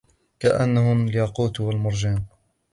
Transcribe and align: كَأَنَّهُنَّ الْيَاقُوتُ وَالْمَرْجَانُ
كَأَنَّهُنَّ 0.39 1.07
الْيَاقُوتُ 1.07 1.59
وَالْمَرْجَانُ 1.61 2.25